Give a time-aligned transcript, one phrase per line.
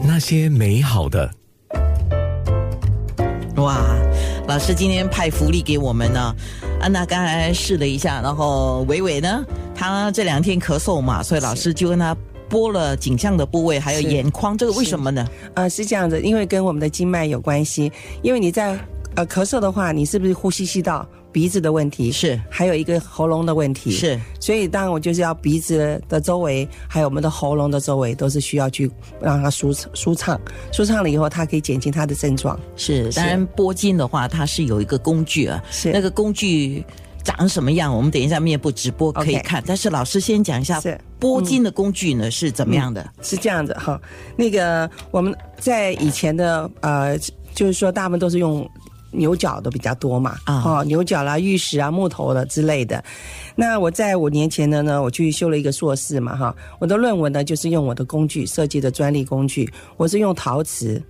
[0.00, 1.30] 那些美好的，
[3.56, 3.84] 哇，
[4.48, 6.34] 老师今天派福利给我们呢。
[6.80, 9.44] 安娜刚才试了一下，然后伟伟呢，
[9.74, 12.16] 他这两天咳嗽嘛，所以老师就跟他
[12.48, 15.28] 拨了颈项的部位，还有眼眶，这个为什么呢？
[15.54, 17.92] 呃，是这样子，因为跟我们的经脉有关系。
[18.22, 18.78] 因为你在
[19.14, 22.12] 呃咳嗽的话，你是不是呼吸吸道、鼻子的问题？
[22.12, 23.90] 是还有一个喉咙的问题。
[23.90, 28.90] 是，所以当然我就是要鼻子的周围，还有我们的喉咙的周围，都是需要去
[29.20, 30.40] 让它舒舒畅。
[30.72, 32.58] 舒畅了以后，它可以减轻它的症状。
[32.76, 36.84] 是，当然拨筋的话，它是有一个工具啊，是那个工具
[37.24, 39.62] 长什么样，我们等一下面部直播可以看。
[39.66, 43.08] 但是老师先讲一下是拨筋的工具呢、是怎么样的？
[43.22, 44.00] 是这样子哈，
[44.36, 47.16] 那个我们在以前的呃，
[47.54, 48.68] 就是说大部分都是用
[49.12, 53.02] 牛角的比较多嘛，啊哦，牛角啦、玉石啊、木头的之类的。
[53.54, 61.00] 那我在五年前的呢，我去修了一个硕士嘛，哈，我的论文呢就是用我的工具设计的专利工具，我是用陶瓷，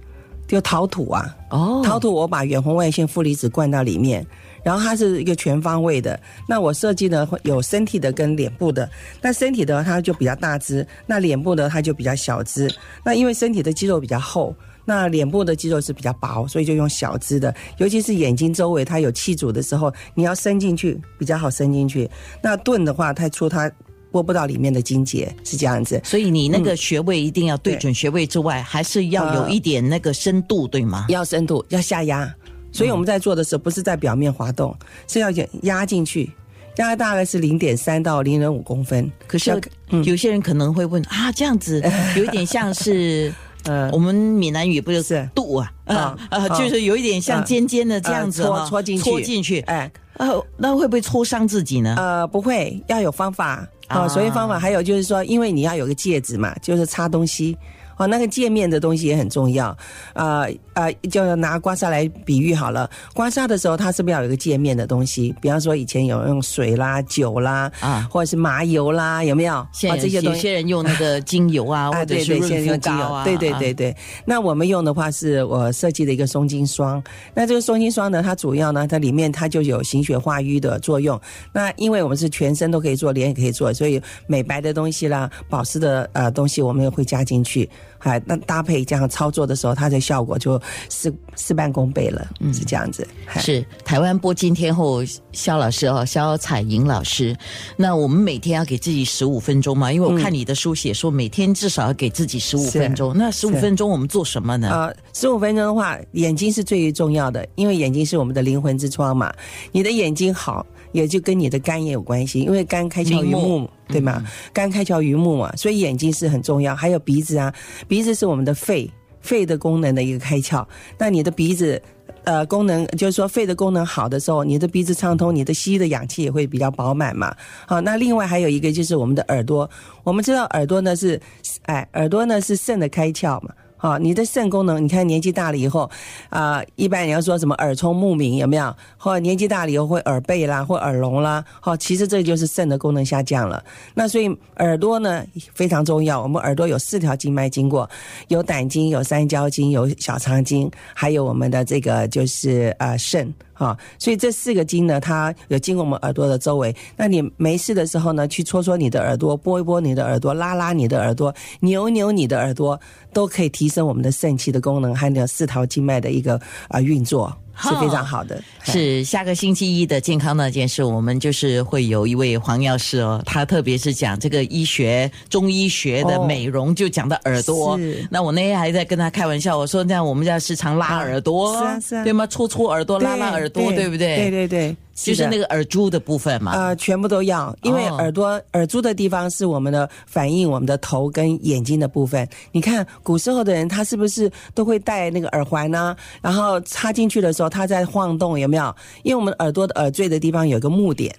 [0.49, 4.27] 就陶土啊，哦陶土我把远红外线负离子灌到里面，
[4.65, 6.19] 然后它是一个全方位的。
[6.49, 12.69] 那我设计呢会有身体的跟脸部的，那身体的它就比较大只，那脸部的它就比较小只。
[13.05, 14.53] 那因为身体的肌肉比较厚。
[14.85, 22.11] 那脸部的肌肉是比较薄，所以就用小支的，尤其是眼睛周围它有气阻的时候，你要伸进去比较好伸进去。
[22.43, 23.71] 那钝的话太粗，它
[24.11, 26.01] 拨不到里面的筋结，是这样子。
[26.03, 31.07] 所以你那个穴位一定要对准穴位之外，还是要有一点那个深度，对吗？
[31.09, 32.35] 要深度，要下压。
[32.73, 35.31] 所以我们在做的时候，不是在表面滑动，是要
[35.63, 36.31] 压进去，
[36.79, 39.11] 压大概是零点三到零点五公分。
[39.29, 39.59] 可是
[40.05, 41.81] 有些人可能会问啊，这样子
[42.17, 43.33] 有一点像是。
[43.65, 46.17] 呃我们闽南语不就是肚啊啊
[46.51, 49.03] 就是有一点像尖尖的这样子戳戳进去。
[49.03, 51.95] 戳进去，哎呃，那会不会戳伤自己呢？
[51.97, 53.67] 呃不会，要有方法。
[53.89, 54.09] 啊啊。
[54.09, 57.57] 所以方法，还有就是说，因为你要有个戒指嘛，就是擦东西。
[57.97, 59.77] 哦，那个界面的东西也很重要，
[60.15, 62.89] 啊啊，就拿刮痧来比喻好了。
[63.15, 65.35] 刮痧的时候，它是不是要有一个界面的东西？
[65.41, 69.67] 比方说，以前有用水啦、酒啦，啊或者是麻油啦，有没有？
[69.73, 73.95] 现在哦这些东西些人用那个精油啊，或 啊，者润肤用精油，膏啊，对对啊对对。
[74.25, 77.03] 那我们用的话是我设计的一个松筋霜。
[77.35, 81.21] 那这个松筋霜呢，它主要呢，它里面它就有行血化瘀的作用。
[81.53, 87.69] 那因为我们是全身都可以做，脸也可以做，所以美白的东西啦、保湿的呃东西，我们也会加进去。
[87.99, 93.07] 哎，那搭配这样操作的时候，它的效果就事事半功倍了，是这样子。
[93.37, 97.37] 是台湾播金天后肖老师哦，肖彩莹老师。
[97.77, 103.17] 那我们每天要给自己十五分钟嘛，因为我看你的书写说每天至少要给自己十五分钟。
[103.17, 104.69] 那十五分钟我们做什么呢？
[104.69, 109.33] 呃，十五分钟的话，眼睛是最重要的，因为眼睛是我们的灵魂之窗嘛。
[109.71, 114.25] 你的眼睛好，也就跟你的肝也有关系，因为肝开窍于目，对吗？
[114.53, 116.75] 肝开窍于目嘛，所以眼睛是很重要。
[116.75, 117.55] 还有鼻子啊，
[117.87, 120.67] 鼻子是我们的肺，肺的功能的一个开窍。
[120.99, 121.81] 那你的鼻子。
[122.25, 127.35] 呃，功能就是说肺的功能好的时候，你的鼻子畅通，你的吸的氧气也会比较饱满嘛。
[127.67, 129.69] 好，那另外还有一个就是我们的耳朵，
[130.05, 131.21] 我们知道耳朵呢是，
[131.63, 133.53] 哎，耳朵呢是肾的开窍嘛。
[133.83, 135.91] 好，你的肾功能，你看年纪大了以后，
[136.29, 138.73] 啊、一般你要说什么耳聪目明有没有？
[138.97, 143.61] 或年纪大了以后会耳背啦，或耳聋啦，好，其实这就是肾的功能下降了。
[143.93, 144.29] 那所以
[144.59, 147.91] 耳朵呢非常重要，我们耳朵有四条经脉经过，
[148.29, 153.35] 有胆经、有三焦经、有小肠经，还有我们的这个就是呃肾。
[153.63, 156.75] 啊，所以这四个经呢，它有经过我们耳朵的周围。
[156.97, 162.79] 那你没事的时候呢，去搓搓你的耳朵，拨一拨你的耳朵，拉拉你的耳朵，扭扭你的耳朵，
[163.13, 168.43] 都可以提升我们的肾气的功能，还有四条经脉的一个啊、运作，是非常好的。
[168.65, 177.79] 是下个星期一的健康那件事，我们就是会有一位黄药师哦，他特别是讲这个医学、中医学的哦美容，就讲到耳朵。
[178.11, 182.27] 那我那天还在跟他开玩笑，我说这样我们家时常拉耳朵，是啊是啊对吗？
[182.27, 184.17] 搓搓耳朵，拉拉耳朵，对不对？
[184.17, 186.53] 对对对，就是那个耳珠的部分嘛。
[186.53, 192.29] 呃，全部都要，因为哦耳朵、耳珠的地方是我们的反映我们的头跟眼睛的部分。
[192.53, 198.75] 你看古时候的人，他是不是都会戴那个耳环呢、然后插进去的时候，它在晃动，有没有？
[199.03, 201.15] 因为我们耳朵的耳坠的地方有个目点，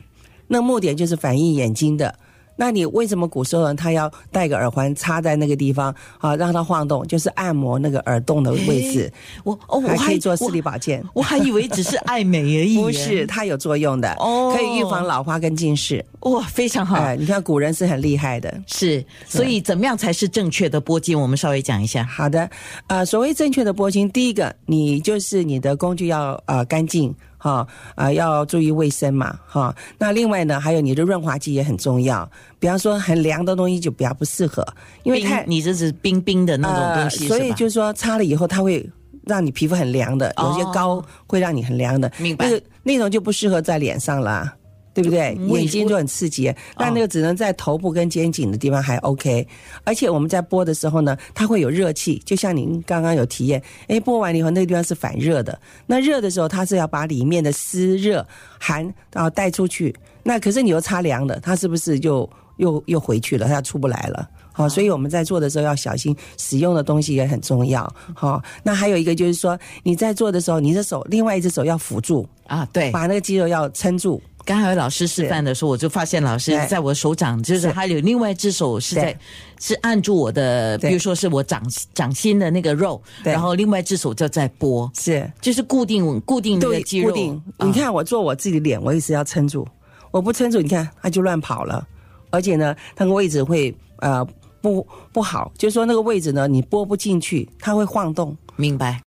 [0.47, 2.13] 那目点就是反映眼睛的。
[2.55, 9.11] 那你为什么古时候人他要戴个耳环插在那个地方啊，让它晃动，就是按摩那个耳洞的位置，
[9.43, 11.03] 我哦，我还可以做视力保健。
[11.13, 16.03] 我还以为只是爱美而已， 不是，它有作用的，哦可以预防老花跟近视。
[16.21, 16.95] 哇，非常好。
[16.97, 18.53] 哎，你看古人是很厉害的。
[18.67, 21.19] 是，所以怎么样才是正确的拨筋？
[21.19, 22.03] 我们稍微讲一下。
[22.03, 22.49] 好的，
[22.87, 27.13] 呃，所谓正确的拨筋，第一个，你就是你的工具要呃干净。
[27.43, 29.75] 哈啊，要注意卫生嘛哈。
[29.97, 34.65] 那另外呢，还有你的润滑剂也很重要，比方说很凉的东西就比较不适合，
[35.03, 38.89] 因为冰太你这是冰冰的那种东西，呃所以就是说擦了以后它会。
[39.25, 44.53] 让你皮肤很凉的，有些哦膏会让你很凉的，明白那个那种就不适合在脸上啦，
[44.93, 45.35] 对不对？
[45.47, 49.47] 眼睛就很刺激，但那个只能在头部跟肩颈的地方还 OK。
[49.83, 58.25] 而且我们在拨的时候呢，它会有热气，就像您刚刚有体验，哎，拨完了以后那个地方是反热的，那热的时候它是要把里面的湿热
[58.59, 63.47] 寒啊带出去，那可是你又擦凉的，它是不是就又又回去了？
[63.47, 64.29] 它出不来了。
[64.55, 67.91] 好、所以我们在做的时候要小心，使用的东西也很重要。
[68.13, 72.91] 好、那还有一个就是说，你在做的时候，你的手另外一只手要辅助，啊，对。
[72.91, 74.21] 把那个肌肉要撑住。
[74.45, 77.69] 刚才老师示范的时候，我就发现老师在我手掌，就是是。
[77.69, 79.17] 还有另外一只手是在对
[79.59, 81.63] 是按住我的，比如说是我掌
[81.93, 85.31] 掌心的那个肉，然后另外一只手就在拨，是。
[85.41, 87.09] 就是固定固定那个对肌肉。
[87.09, 87.41] 固定。
[87.57, 87.65] 啊。
[87.65, 89.65] 你看我做我自己的脸，我也是要撑住，
[90.11, 91.87] 我不撑住，你看它就乱跑了，
[92.29, 94.25] 而且呢，那个位置会呃
[94.61, 98.35] 不不好，就是说那个位置呢，你拨不进去，它会晃动。
[98.57, 99.01] 明白。